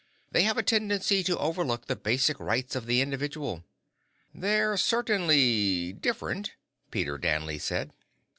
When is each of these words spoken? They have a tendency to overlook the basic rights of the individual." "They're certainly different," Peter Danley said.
They 0.31 0.41
have 0.45 0.57
a 0.57 0.63
tendency 0.63 1.21
to 1.21 1.37
overlook 1.37 1.85
the 1.85 1.95
basic 1.95 2.39
rights 2.39 2.75
of 2.75 2.87
the 2.87 3.01
individual." 3.01 3.63
"They're 4.33 4.75
certainly 4.75 5.93
different," 5.93 6.53
Peter 6.89 7.19
Danley 7.19 7.59
said. 7.59 7.93